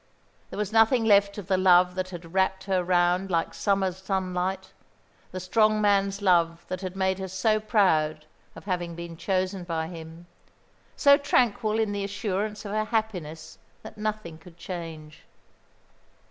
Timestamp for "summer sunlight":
3.53-4.71